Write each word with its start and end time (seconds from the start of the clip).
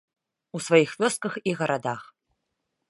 У 0.59 0.61
сваіх 0.69 0.95
вёсках 1.03 1.33
і 1.51 1.57
гарадах. 1.61 2.01